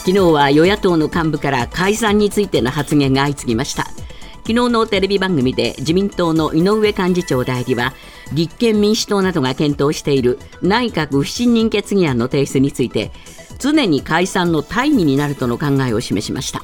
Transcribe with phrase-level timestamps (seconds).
[0.00, 3.84] 昨日は与野党の幹部から解散についての発言が相次ぎました。
[3.84, 7.92] 昨日のテレビ番組で自民党の井上幹事長代理は
[8.32, 13.12] 立憲民主党などが検討している内閣不信任決議案の提出について
[13.58, 16.62] 常に解散の大義になるとの考えを示しました。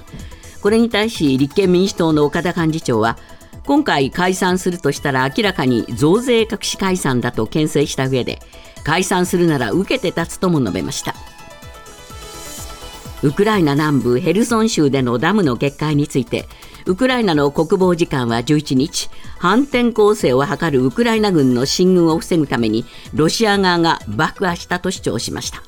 [0.62, 3.18] これに対し立憲民主党の岡田幹事長は
[3.66, 8.40] 今回解散するとしたら明らかに増税隠し解散だと牽制した上で
[8.82, 11.14] 解散するなら受けて立つとも述べました。
[13.26, 16.46] ウクライナ南部ヘルソン州でのダムの決壊について
[16.84, 22.84] ウクライナの国防次官は11日反転攻勢を図るウクライナ軍の進軍を防ぐために
[23.14, 25.60] ロシア側が爆破したと主張しました。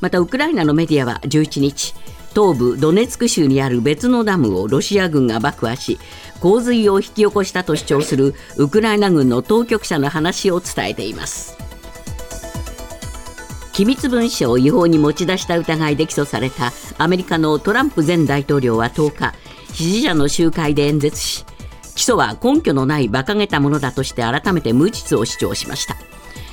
[0.00, 1.94] またウクライナのメディアは11日
[2.34, 5.98] 東部ドネツク州にある別のダムをロシア軍が爆破し
[6.40, 11.63] 洪水を引き起こしたと主張するウクライナ軍の当局者の話を伝えています。
[13.74, 19.34] 機密文書を違法に持ち出した疑いで起訴されたアメリカのトランプ前大統領は10日
[19.72, 21.44] 支持者の集会で演説し
[21.96, 25.96] 起訴は根拠のない馬鹿げたものだとして改めて無実を主張しました。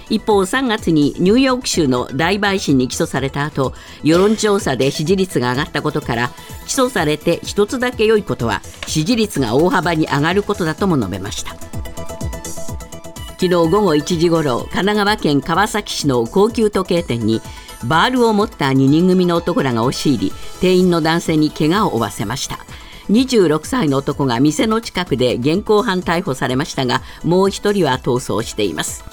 [0.09, 6.31] 一方3月にニューヨーク州の大陪審に起訴された後世論調査で支持率が上がったことから
[6.67, 11.80] 起訴されて一つだけ良いことは支持率が大幅に上がることだとも述べました。
[13.41, 17.41] 昨日午後1時ごろ神奈川県川崎市の高級時計店に
[17.83, 22.59] バールを持った2人組の男らが押し入り店員の男性に怪我を負わせました。
[23.09, 29.03] 26歳の男が店の近くで現行犯逮捕されましたがもう1人は逃走しています。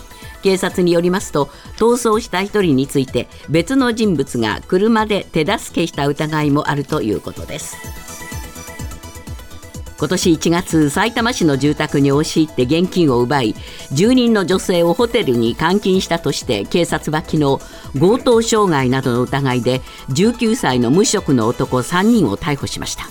[0.42, 1.46] 警察によりますと
[1.78, 7.78] 逃走した1人について別の人物が車で手助けした疑いもあるということです。
[9.98, 13.56] 今年1月さいたま市の住宅に押し入って現金を奪い
[13.90, 17.58] 住人の女性をホテルに監禁したとして警察は昨日
[17.98, 23.04] 強盗傷害などの疑いで19歳の無職の男3人を逮捕しました。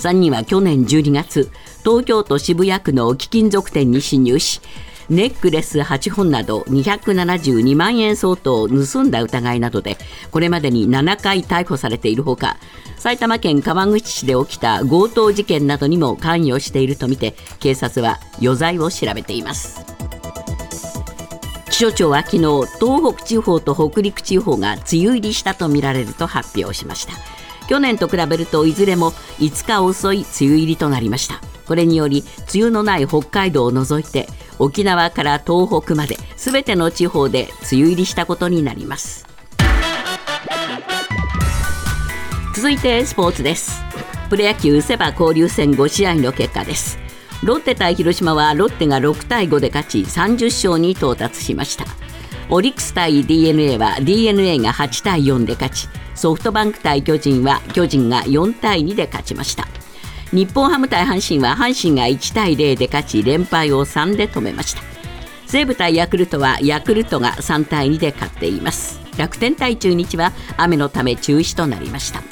[0.00, 1.52] 3人は去年12月
[1.84, 4.60] 東京都渋谷区の貴金属店に侵入し
[5.08, 9.96] ネックレス8本など272万円相当を盗んだ疑いなどで
[10.30, 12.56] これまでに7回逮捕されているほか
[12.96, 19.84] 埼玉県川口市で起きた強盗事件などにも関与しているとみて警察は余罪を調べています。
[21.72, 22.42] 気象庁は昨日
[22.78, 27.14] 東北地方と北陸地方が梅雨入りしたとみられると発表しました。
[27.68, 31.51] 去年と比べるといずれも5日遅い梅雨入りとなりました。
[31.72, 32.22] これにより
[32.52, 34.28] 梅雨のない北海道を除いて
[34.58, 39.26] 沖縄から東北まで全ての地方で梅雨入りしたことになります。
[42.54, 43.82] 続いてスポーツです。
[44.28, 46.98] プロ野球セバ交流戦5試合の結果です。
[47.42, 51.86] ロッテ対広島はロッテが6対5で勝ち30勝に到達しました。
[52.50, 55.88] オリックス対 d n a は d n a が8対4で勝ち。
[56.14, 59.66] ソフトバンク対巨人は巨人が4対2で勝ちました。
[60.32, 64.82] 日本ハム対阪神は阪神が1対0で勝ち連敗を3で止めました。
[65.46, 68.98] 西武対ヤクルトはヤクルトが3対2で勝っています。
[69.18, 72.22] 楽天対中日は雨のため中止となりました。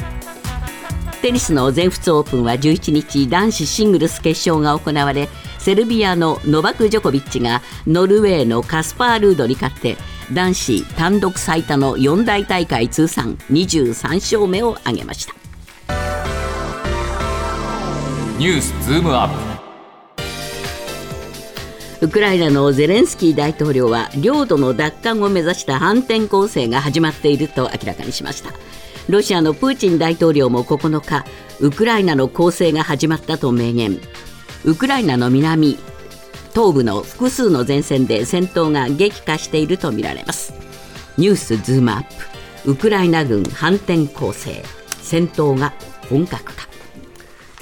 [1.21, 5.29] テニスの全仏オープンは11日男子シングルス決勝が行われ
[5.59, 9.99] セルビアのノバク・ジョコビッチがノルウェーのカスパー・ルードに勝って
[10.33, 15.40] 男子単独最多の四大大会通算23勝目を挙げました。
[18.41, 19.29] ニュースズームアッ
[21.99, 22.07] プ。
[22.07, 28.55] ウクライナのゼレンスキー大統領は領土の奪還を目指した反転攻勢が始まっていると明らかにしました。
[29.11, 31.27] ロシアのプーチン大統領も9日
[31.61, 34.01] ウクライナの攻勢が始まったと明言。
[34.65, 35.77] ウクライナの南
[36.55, 40.55] 東部の複数の前線で戦闘が激化しているとみられます。
[41.19, 42.05] ニュースズームアッ
[42.65, 42.71] プ。
[42.71, 44.63] ウクライナ軍反転攻勢。
[45.03, 45.75] 戦闘が
[46.09, 46.70] 本格化。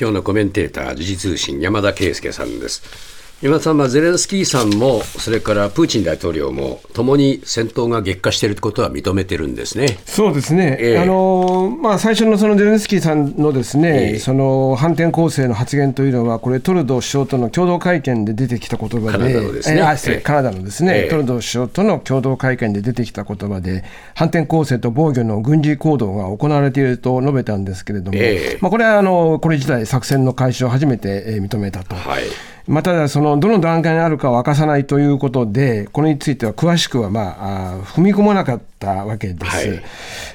[0.00, 3.17] 今日のコメンテーター時事通信山田圭介さんです。
[3.40, 10.00] 今さんはゼレンスキーさんも、それからプーチン大統領も、ともに戦闘が激化していることは認めてるんですね。
[10.06, 23.84] そうですね、えー、あのまあ、最初のそのゼレンスキーさんのですね、えー、その反転攻勢の発言というのは、これ、トルドー首相との共同会見で出てきた言葉で、カナダのですね、えー、カナダのですね、トルドー首相との共同会見で出てきた言葉で、
[24.16, 28.18] 反転攻勢と防御の軍事行動が行われていると述べたんですけれども、
[28.60, 31.94] まあ、これはあのこれ自体、作戦の開始を初めて認めたと。
[31.94, 32.24] はい
[32.68, 39.68] まあ、ただ、そのどの段階にあるかは明かさないということで、これについては詳しくは、まあ、踏み込まなかったわけです。
[39.68, 39.82] はい、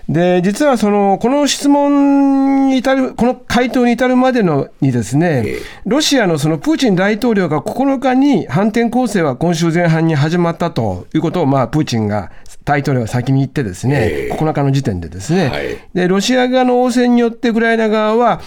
[0.10, 5.46] で実はそのこの質問に至る、この回答に至るまでのにですね、
[5.86, 12.32] ロシアのそのプーチン大統領が9日に反転攻勢は今週前半に始まったということを、まあ、プーチンが
[12.66, 18.42] 大統領が先に行ってですね、えー、9日の時点でですね、はい、でロシア側の応戦によってウクライナ側は、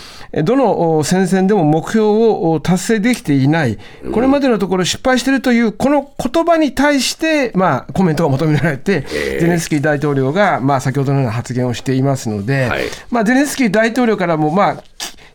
[0.45, 3.79] どの戦線でも目標を達成できていない、
[4.13, 14.83] これまでのところ失敗しているという、この言葉に対して、まあ、コメントが求められて、えー、ゼレンスキー大統領が、まあ、先ほどのような発言をしていますので、はい、まあ、ゼレンスキー大統領からも、まあ、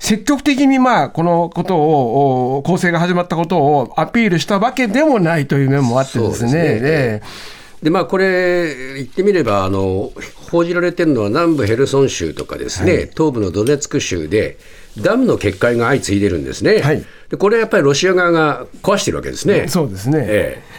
[0.02, 7.22] 積極的にまあこのことを、攻勢が始まったことをアピールしたわけでもないという面もあってですね。
[7.82, 10.12] でまあ、これ、言ってみればあの、
[10.50, 14.58] 報じられてるのは南部ヘルソン州とかですね、はい、東部のドネツク州で、
[15.00, 19.68] ダムの決壊が相次いでるんですね、はい、でこれやっぱりロシア側が壊してるわけですね。
[19.68, 20.71] そうですね、ええ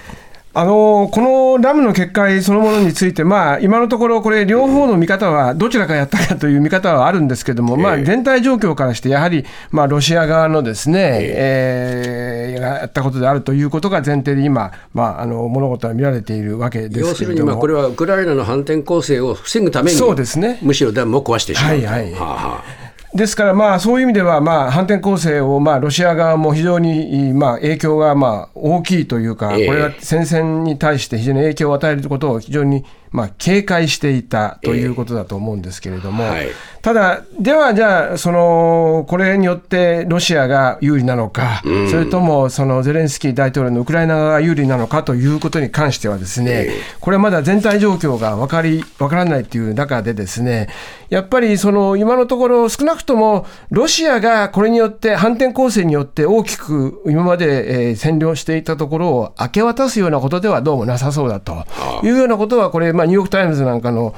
[0.55, 1.21] あのこ
[1.57, 21.73] のダムの決壊そのものについて、まあ、今のところ、これ、両方の見方は、どちらかやったかという見方はあるんですけれども、まあ、全体状況からして、やはり、まあ、ロシア側のですね、えー、やったことであるということが前提で今、まあ、あの物事は見られているわけです要するに、まあ、これはウクライナの反転攻勢を防ぐために、そうですね、むしろダムを壊してしまう。
[21.73, 22.13] はいはい。
[22.13, 22.82] はあはあ
[23.15, 36.49] ですから、まあ、そういう意味では、まあ、反転攻勢を、まあ、ロシア側も非常に、まあ、影響が、まあ、大きいというか、これは戦線に対して非常に影響を与えることを非常にまあ、警戒していたということだと思うんですけれども、えーはい、
[36.81, 50.69] ただ、ではじゃあその、これによってロシアが有利なのか、うん、それともそのゼレンスキー大統領のウクライナ側が有利なのかということに関しては、ですね、えー、これまだ全体状況が分かり分からないという中で、ですね
[51.13, 61.67] やっぱりその今のところ、少なくともロシアがこれによって、反転攻勢によって大きく今まで、えー、占領していたところを明け渡すようなことではどうもなさそうだと
[62.03, 64.15] いうようなことは、これ、まあ、ニューヨーク・タイムズなんかの、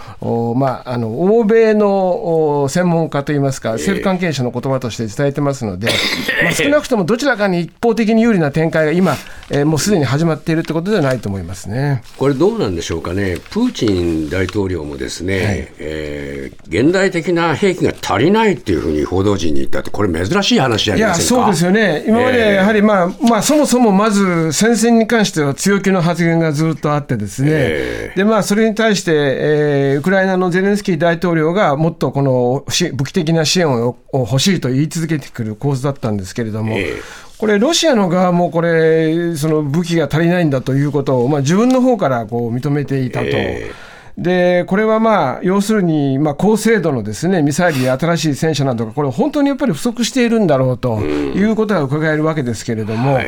[0.56, 5.88] まあ、あの欧米の専門家といいますか、政府関係者の言葉として伝えてますので、
[6.42, 9.16] まあ、少なくともどちらかに一方的に有利な展開が今、
[9.50, 12.02] えー、もうすでに始まっているということではないと思いますね。
[12.16, 21.42] これ、どうなんでしょうかね、プーチン大統領もですね、はい、えー、現代的な兵器が足りないっていうふうに報道陣に言ったって、これ、珍しい話じゃないですか？
[21.42, 43.26] そうですよね、今までやはり、まあ、まあ、そもそもまず戦線に関しては強気の発言がずっとあってですね、えー、でまあ、それに対して、えー、ウクライナのゼレンスキー大統領がもっとこの武器的な支援を欲しいと言い続けてくる構図だったんですけれども、えーこれ、ロシアの側もこれ、その武器が足りないんだということを、まあ、自分の方からこう認めていたと。
[43.26, 53.26] えーでこれはまあ要するに、まあ、高精度のですねミサイルや新しい戦車などが、これ、本当にやっぱり不足しているんだろうということが伺えるわけですけれども、はい、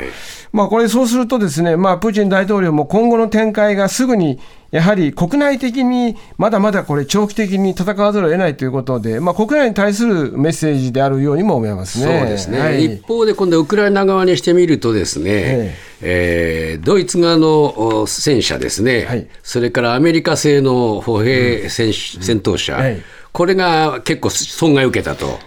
[0.53, 4.39] まあ、これ、そうすると、ですね、まあ、プーチン大統領も今後の展開がすぐに
[4.71, 12.21] やはり国内的にまだまだこれ、長期的に戦わざるを得ないということで、まあ、国内に対するメッセージであるようにも思いますね。
[12.21, 16.79] そうですね、はい、一方で、今度、ウクライナ側にしてみると、ですね、ええ。
[16.81, 23.03] ー、ドイツ側の戦車ですね、はい、それからアメリカ製の歩兵戦,、戦闘車、はい、
[23.33, 25.39] これが結構損害を受けたと。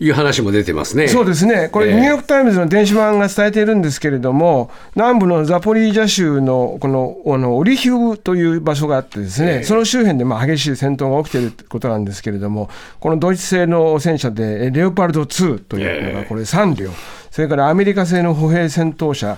[0.00, 1.08] いう話も出てますね。
[1.08, 12.68] そうですね、これ、ニューヨーク・タイムズの電子版が伝えているんですけれども、南部のザポリージャ州のこのあのオリヒウという場所があって、ですね、その周辺でまあ激しい戦闘が起きていることなんですけれども、
[13.00, 16.90] このドイツ製の戦車で、レオパルド2というのが、これ3両。
[17.34, 19.36] それからアメリカ製の歩兵戦闘車、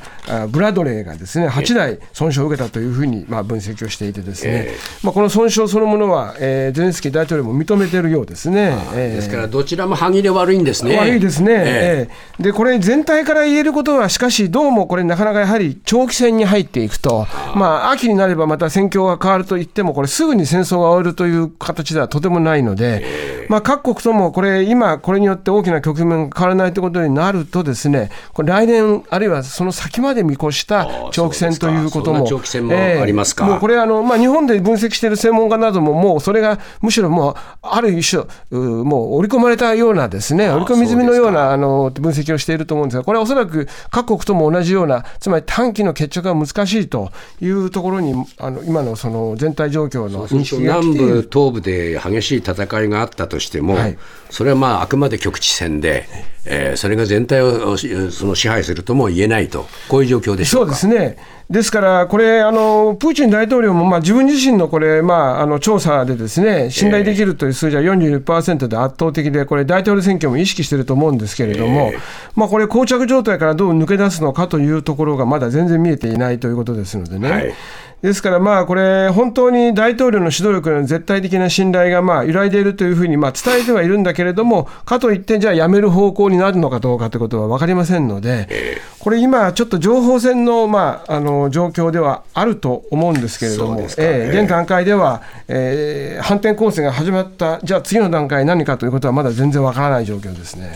[0.50, 8.76] ブラドレーがですね8台損傷を受けたというふうにまあ分析をしていて、ですね、えー、まあ、この損傷そのものは、えー、ゼレンスキー大統領も認めているようですね。
[8.94, 10.94] えー、ですから、どちらも歯切れ悪いんですね。
[10.94, 47.10] 悪いですね、えー、でこれ、全体から言えることは、しかし、どうもこれ、なかなかやはり長期戦に入っていくと、まあ、秋になればまた戦況が変わるといっても、これ、すぐに戦争が終わるという形ではとてもないので、まあ、各国ともこれ、今、これによって大きな局面が変わらないということになると、ですねこれ来年、あるいはその先まで見越した長期戦ということも、長期戦もありますか、えー、もうこれあの、まあ、日本で分析している専門家なども、もうそれがむしろもう、ある一種、もう織り込まれたようなですね、織り込み済みのようなあの分析をしていると思うんですが、これはおそらく各国とも同じような、つまり短期の決着が難しいと
[47.40, 53.98] いうところに、あの今のその全体状況の認識が南部、東部で激しい戦いがあったとしても、はい、
[54.30, 56.08] それはまああくまで局地戦で、
[56.48, 61.16] えー、それが全体をその支配するとも言えないと、こういう状況でしょうそうですね。
[61.50, 71.92] ですから、これあの、プーチン大統領も、まあ、自分自身のこれ、まあ、あの調査でですね、信頼できるという数字は42%で圧倒的で、これ、大統領選挙も意識していると思うんですけれども、
[72.34, 77.30] まあ、これ、膠着状態からどう抜け出すのかというところが、まだ全然見えていないということですのでね。
[77.30, 77.54] はい
[78.02, 100.74] ですから、まあこれ、本当に大統領の指導力の絶対的な信頼がまあ揺らいでいるというふうにまあ伝えてはいるんだけれども、かといって、じゃあ、やめる方向にになるのかどうかということは分かりませんので、これ、今、ちょっと情報戦の,、まあ、あの状況ではあると思うんですけれども、ねえー、現段階では、えー、反転攻勢が始まった、じゃあ次の段階、何かということはまだ全然分からない状況ですね。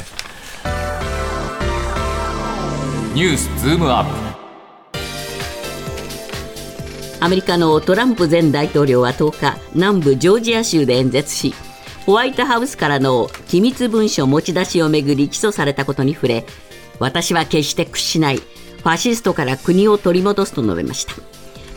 [3.14, 4.30] ニュースズームアップ
[7.22, 11.54] アメリカのトランプ前大統領は10日南部ジョージア州で演説し
[12.06, 16.44] ホワイトハウスからの機密文書持ち出しをめぐり起訴されたことに触れ
[16.98, 18.36] 私は決して屈しない。
[18.38, 21.14] ファシストから国を取り戻すと述べました。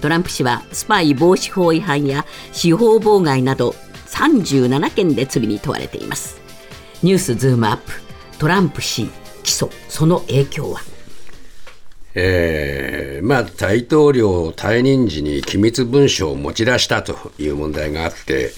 [0.01, 3.75] トランプ氏はスパイ防止法違反や司法妨害など
[4.07, 6.41] 37件で罪に問われています。
[7.03, 7.91] ニュースズームアップ。
[8.39, 9.09] トランプ氏
[9.43, 10.81] 起訴その影響は？
[12.15, 18.51] えーまあ、大統領退任時に機密文書を持ち出したという問題があって、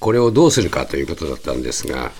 [0.00, 2.12] これをどうするかということだったんですが、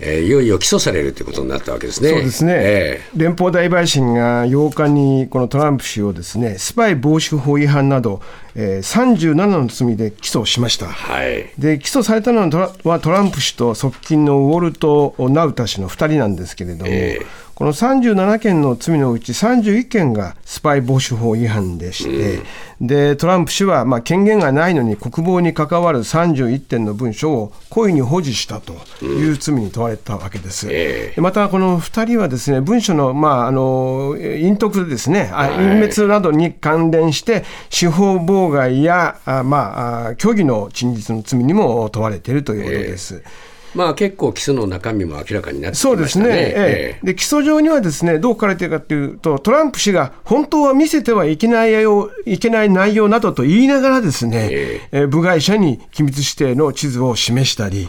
[0.00, 2.10] えー、いよいよ起訴されるということになったわけですね。
[2.10, 8.20] そうですね、えー、連邦大陪審が8日にこのトランプ氏をですねスパイ防止法違反など、
[8.54, 12.48] えー、37の罪で起訴しました、はい、で起訴されたの
[12.84, 22.42] はトランプ氏と側近のウォルト・ナウタ氏の2人なんですけれども、えーこの37件の罪のうち31件がスパイ防止法違反でして、
[22.80, 28.72] うん、でトランプ氏はまあ権限がないのに国防に関わる31点の文書を故意に保持したと
[29.04, 30.68] いう罪に問われたわけです。
[30.68, 43.22] うん、また、この2人はですね文書の,、まあ、あの隠匿ですね、はい、隠滅などに関連して、司法妨害やあ、まあ、虚偽の陳述の罪にも問われているということです。
[43.74, 45.74] まあ、結構、起訴の中身も明らかになってね。
[45.74, 47.06] そうですね、ええ。
[47.06, 55.06] で起訴状にはですねどう書かれているかというと、トランプ氏が本当は見せてはいけないよいけない内容などと言いながら、ですね、ええ。
[55.06, 57.88] 部外者に機密指定の地図を示したり、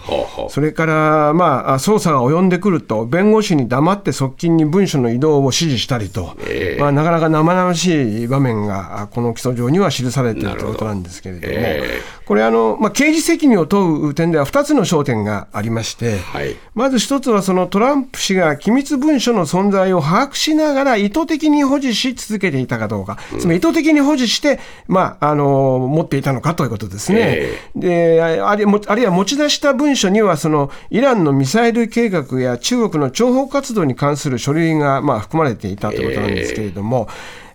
[0.49, 27.19] それから、まあ、捜査が及んでくると、弁護士に黙って側近に文書の移動を指示したりと、えまあ、なかなか生々しい場面が、この起訴状には記されているということなんですけれども、えこれあの、まあ、刑事責任を問う点では2つの焦点がありまして、はい、まず一つはそのトランプ氏が機密文書の存在を把握しながら意図的に保持し続けていたかどうか、うん、つまり意図的に保持して、まあ、あの持っていたのかということですね。
[27.19, 37.07] えー、であるいは持ち出した文書にはそのイランのミサイル計画や中国の諜報活動に関する書類がまあ含まれていたということなんですけれども、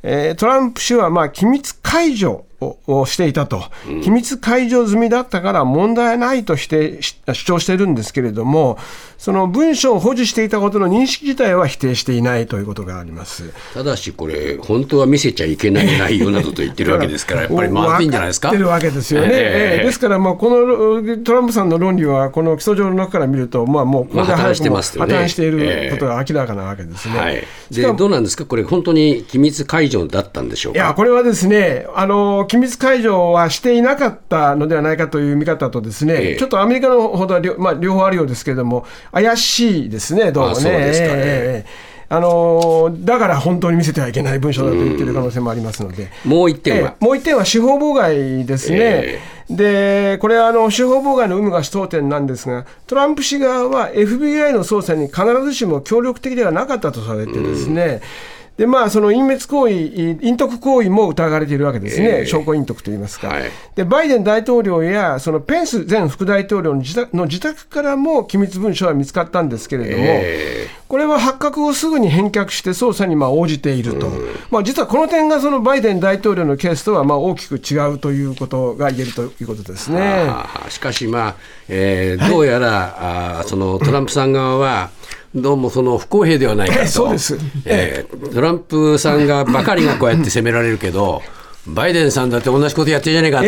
[0.03, 3.63] えー、トランプ氏はまあ機密解除をしていたと、
[4.03, 8.79] 秘密解除済みだったから問題ないとして主張しているんですけれども、
[9.19, 18.49] その文書を保持していたことの認識自体は否定していないということがありますただし、これ、本当は見せちゃいけない内容などと言ってるわけですから、やっぱりまずいんじゃないですか？
[18.49, 19.29] ってるわけですよね。
[19.33, 25.15] えー、ですから、このトランプさんの論理は、この起訴状の中から見ると、まあ、もうこれで破綻してますよね。
[25.15, 27.19] 破綻していることが明らかなわけですね。
[27.19, 40.63] はい、でどうなんですか、これ、本当に機密解除だったんでしょういや、これはですね、あの機密解除はしていなかったのではないかという見方と、ですね、えー、ちょっとアメリカのほどは、まあ、両方あるようですけれども、怪しいですね、どうもね。
[40.65, 59.73] えー、あのだから本当に見せてはいけない文書だと言ってる可能性もありますので、もう一点は、えー、もう一点は司法妨害ですね、えー、でこれはあの司法妨害の有無が争点なんですが、トランプ氏側は FBI の捜査に必ずしも協力的ではなかったとされてですね、うんでまあ、その隠滅行為、
[60.21, 80.31] 隠匿行為も疑われているわけですね、えー、証拠隠匿といいますか、はい、で、バイデン大統領やそのペンス前副大統領の自宅の自宅からも機密文書は見つかったんですけれども、えー、これは発覚後すぐに返却して捜査にまあ応じていると、うん、まあ、実はこの点がそのバイデン大統領のケースとはまあ大きく違うということが言えるということですね。
[80.69, 81.37] しかし、まあ
[81.69, 84.91] えー、どうやら、はい、あそのトランプさん側は、
[85.35, 91.23] どうもその不公平ではないかと、 そうです、えー、トランプさんがばかりがこうやって責められるけど、
[91.67, 93.45] バイデンさんだって同じことやってるじゃねえかと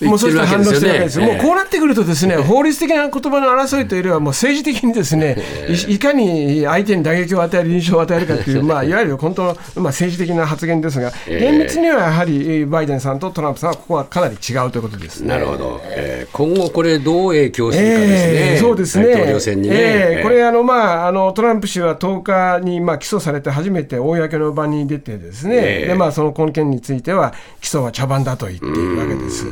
[0.00, 1.32] 言ってるわけですよね。
[1.32, 5.36] えもうこうなってくるとですね、法律的な言葉の争いというよりは、もう政治的にですね、
[5.88, 19.76] いかに相手に打撃を与える、印象を与えるかという、まあ、いわゆる本当の、まあ、政治的な発言ですが、厳密にはやはりバイデンさんとトランプさんはここはかなり違うということです、ね、なるほど、えー、今後これ、どう影響するかですね、えー、そうですね、大統領選にね。
[19.76, 27.32] えー、これあの、まあ、あのトランプ氏は10日に、まあ、起訴されて初めて公の場に出てですね、でまあ、その根拠については、
[27.64, 29.46] 基礎は茶番だと言っているわけです。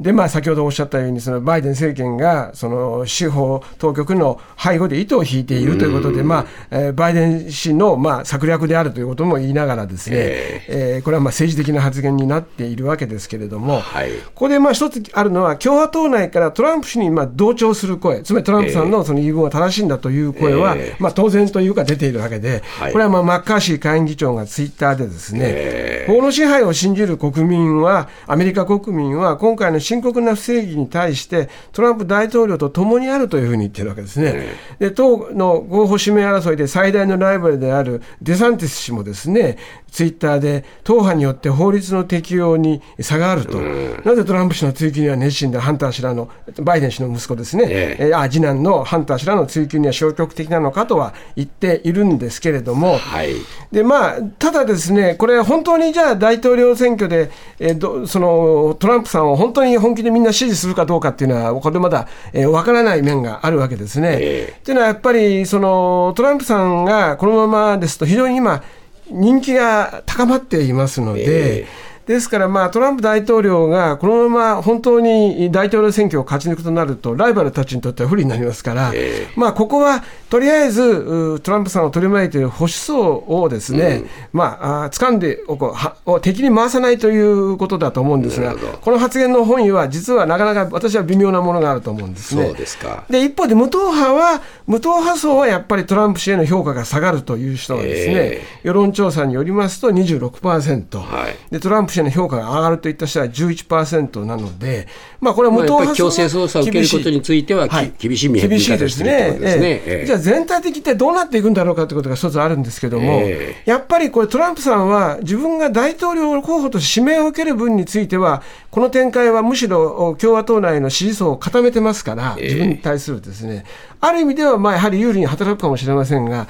[0.00, 34.48] で、まあ、先ほどおっしゃったように、そのバイデン政権がその司法当局の背後で糸を引いているということで、まあえー、バイデン氏の、まあ、策略であるということも言いながら、ですね、えー、えー、これはまあ政治的な発言になっているわけですけれども、はい、ここでまあ一つあるのは、共和党内からトランプ氏にまあ同調する声、つまりトランプさんのその言い分は正しいんだという声は、えー、まあ、当然というか出ているわけで、はい、これはまあマッカーシー下院議長がツイッターでですね、えー、法の支配を信じる国民は、アメリカ国民は今回の深刻な不正義に対して、トランプ大統領と共にあるというふうに言ってるわけですね。
[34.78, 39.56] で党の候補指名争いで最大のライバルであるデサンティス氏もですね、
[39.90, 43.58] ツイッターで党派によって法律の適用に差があると、
[44.04, 46.28] なぜトランプ氏の追及には熱心で、ハンター氏らの、
[46.60, 48.14] バイデン氏の息子ですね、ええ。
[48.14, 53.32] あ次男のハンター氏らの追及には消極的なのかとは言っているんですけれども、はい、
[53.72, 64.18] でまあ、ただですね、これ、本当にじゃあ大統領選挙で、えー、どそのトランプさんを本当に本気でみんな支持するかどうかっていうのは、これまだ、えー、分からない面があるわけですね。
[64.20, 68.62] えー、というのはやっぱりそのトランプさんがこのままですと、非常に今、
[69.10, 92.46] 人気が高まっていますので、えーですから、まあ、トランプ大統領がこのまま本当に大統領選挙を勝ち抜くとなると、ライバルたちにとっては不利になりますから、えー、まあ、ここはとりあえずトランプさんを取り巻いている保守層をですね、うん、まあ、掴んでおこうは敵に回さないということだと思うんですが、この発言の本意は、実はなかなか私は微妙なものがあると思うんですね。
[92.46, 93.04] そうですか。
[93.10, 104.86] で一方で無党派は、無党派層はやっぱりトランプ氏への評価が下がるという人はですね、えー、世論調査によりますと26%、はい、でトランプ氏への評価が上がるといった人は11%なので、
[105.20, 109.38] まあ、これは無党派強制捜査を受けることについては、はい、厳しい見厳しいですね。
[109.38, 109.82] ですね。
[109.86, 123.64] えー、じゃあ全体的にどうなっていくんだろうかということが一つあるんですけども、えー、やっぱりこれトランプさんは自分が大統領候補として指名を受ける分については、この展開はむしろ共和党内の支持層を固めてますから、自分に対するですね、
[124.00, 126.46] ある意味ではまあやはり有利に働くかもしれませんが、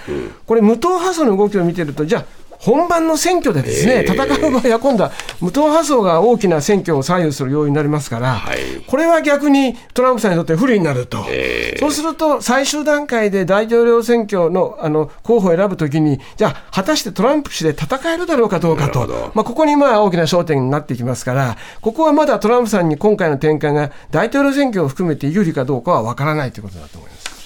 [0.47, 11.25] これ無党派層の動きを見てると、じゃあ本番の選挙でですね、戦う場合は今度は無党派層が大きな選挙を左右する要因になりますから、はい、これは逆にトランプさんにとって不利になると、
[11.79, 27.38] そうすると最終段階で大統領選挙のあの候補を選ぶときに、じゃあ、果たしてトランプ氏で戦えるだろうかどうかと、まあ、ここにまあ大きな焦点になってきますから、ここはまだトランプさんに今回の展開が大統領選挙を含めて有利かどうかは分からないということだと思います。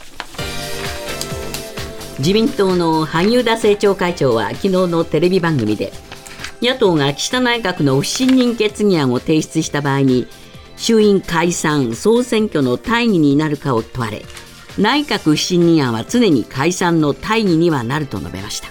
[2.23, 5.93] 自民党の萩生田政調会長は昨日のテレビ番組で
[6.63, 10.29] 野党が岸田内閣の不信任決議案を提出した場合に
[10.77, 14.23] 衆院解散・総選挙の大義になるかを問われ
[14.79, 18.69] 内閣不信任案は常に解散の大義にはなると述べました。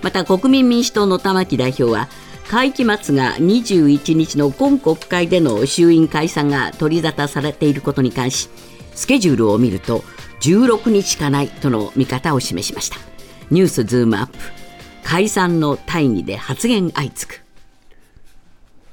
[0.00, 2.08] また国民民主党の玉木代表は
[2.48, 8.48] 会期末が21日の今国会での衆院解散が取り沙汰されていることに関し
[8.94, 10.04] スケジュールを見ると
[10.40, 12.96] 16日しかないとの見方を示しました。
[13.50, 14.38] ニュースズームアップ。
[15.02, 17.43] 解散の大義で発言相次ぐ。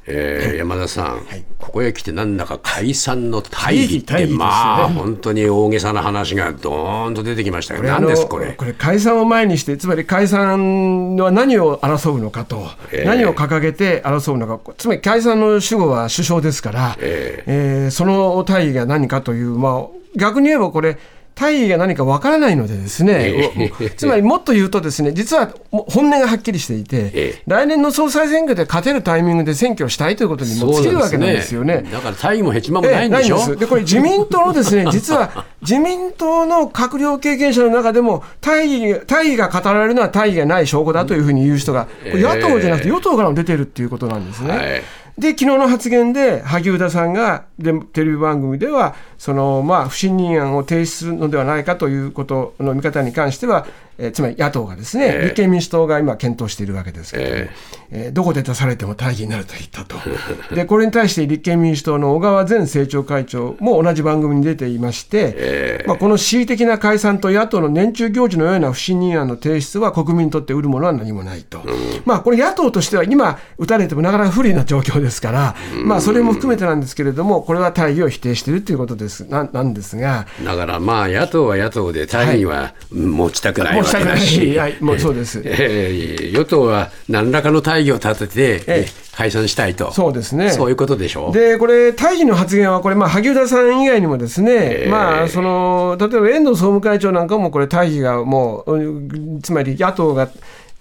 [0.07, 8.53] えー、山田さん、はい、ここへ来てなんだか解散の大義って、まあ、本当に大げさな話がどーんと出てきましたけど、何ですこれ？
[8.53, 19.87] これ、解散を前にして、つまり解散は何を争うのかと、えー、何を掲げて争うのか、つまり解散の主語は首相ですから、えー、えー、その大義が何かという、まあ、
[20.17, 20.97] 逆に言えばこれ、
[21.41, 31.82] 大義が何かわからないのでですね、つまりもっと言うとですね、実は本音がはっきりしていて、来年の総裁選挙で勝てるタイミングで選挙をしたいということにも尽きるわけなんですよね。
[31.91, 44.49] だから大義もへちまもないんでしょ、でこれ自民党のですね、 実は自民党の閣僚経験者の中でも大義、大義が語られるのは大義がない証拠だというふうに言う人が、野党じゃなくて与党からも出てるっていうことなんですね。
[44.56, 44.84] はい
[45.17, 53.65] で、昨日の発言で、萩生田さんがでテレビ番組では、そのまあ不信任案を提出するのではないかということの見方に関しては、
[54.01, 59.95] えー、つまり野党がですね、えー、立憲民主党が今、検討しているわけですけれども、えー、えー、どこで出されても大義になると言ったと、
[60.55, 71.73] でこれに対して立憲民主党の小川前政調会長も同じ番組に出ていまして、えー、まあ、この恣意的な解散と野党の年中行事のような不信任案の提出は、国民にとって売るものは何もないと、うん、
[72.05, 79.21] まあ、これ、野党としては今、打たれてもなかなか不利な状況ですから、うん、まあ、それも含めてなんですけれども、これは大義を否定しているということです。
[79.29, 80.25] ななんですが。
[80.43, 91.34] だからまあ、野党は野党で、大義は持ちたくないわけだし、はい、もうそうです、えー、与党は何らかの大義を立てて、えー、解散したいと、そうですね、そういうことでしょう。
[91.34, 94.51] で、これ、大義の発言は、これ、まあ、萩生田さん以外にもですね、
[94.84, 100.30] えー、まあ、その例えば遠藤総務会長なんかも、これ、大義がもう、つまり野党が。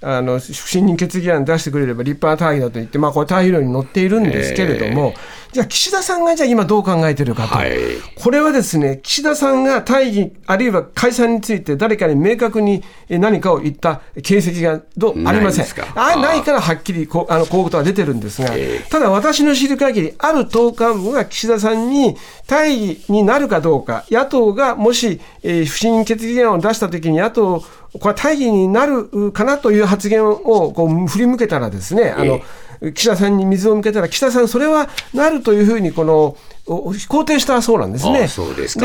[0.02, 7.72] あの不信任決議案出してくれれば立派な大義だと言って、まあ、これ、大義論に載っているんですけれども、えーじゃあ、岸田さんがじゃあ今どう考えてるかと、はい、
[8.14, 15.66] これはですね、岸田さんが大義、あるいは解散について誰かに明確に何かを言った形跡がどありません。
[15.96, 32.42] あないからはっきりこあのこういうことが出てるんですが、えー、ただ私の知る限り、ある党幹部が岸田さんに大義になるかどうか、野党がもし、えー、不信任決議案を出したときに、野党、これは大義になるかなという発言をこう振り向けたらですね、あの、えー
[32.94, 38.20] 岸田さんに水を向けたら、岸田さん、それはなるというふうにこの肯定したそうなんですね。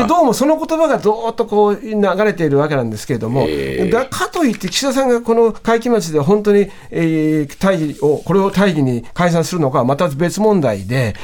[0.02, 3.46] でどうもその言葉がどーっとこう流れているわけなんですけれども、
[3.90, 11.14] だかといって岸田さんがこの会期末で本当に、えー、大義を、これを大義に解散するのかはまた別問題で、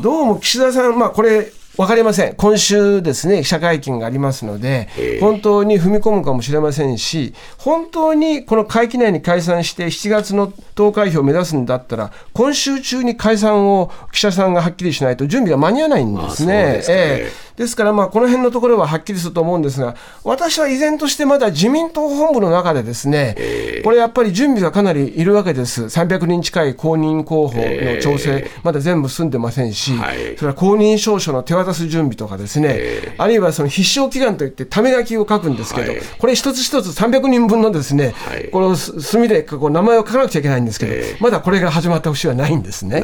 [0.00, 4.88] どうも岸田さん、まあこれ、分かりません、今週ですね、記者会見がありますので、
[5.20, 16.82] 本当に踏み込むかもしれませんし、本当にこの会期内に解散して、7月の投開票を目指すんだったら、今週中に解散を記者さんがはっきりしないと、準備が間に合わないんですね。
[16.88, 23.36] えーですから、まあ、この辺のところははっきりすると思うんですが、私は依然としてまだ自民党本部の中でですね、
[23.84, 25.84] これやっぱり準備がかなりいるわけです。
[25.84, 29.92] 300人近い公認候補の調整、まだ全部済んでませんし、
[30.36, 38.14] それは公認証書の手渡す準備とかですね、あるいはその必勝祈願といってため書きを書くんですけど、これ一つ一つ300人分のですね、
[38.52, 43.02] この墨でこう名前を書かなくちゃいけないんですけど、まだこれが始まった節はないんですね。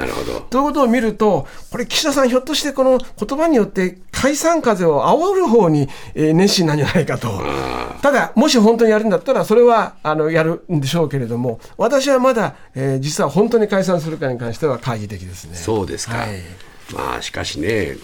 [0.50, 7.28] ということを見ると、これ岸田さんひょっとしてこの言葉によって解散風を煽る方に、え熱心なんじゃないかと。
[8.02, 15.56] ただ、もし本当にやるんだったら、それはあのやるんでしょうけれども、私はまだ、えー、実は本当に解散するかに関しては懐疑的ですね。
[15.56, 16.16] そうですか。
[16.18, 17.96] はいまあしかしね、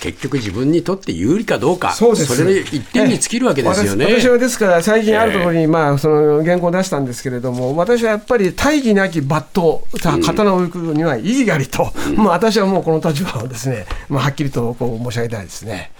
[0.00, 2.36] 結局自分にとって有利かどうか、そうです。
[2.36, 4.06] それで一点に尽きるわけですよね。
[4.06, 15.90] 私はですから、最近あるところに、まあ、その原稿を出したんですけれども、私はやっぱり大義なき抜刀、刀を置くには意義がありと、うん、まあ、私はもうこの立場をですね、まあ、はっきりとこう申し上げたいですね。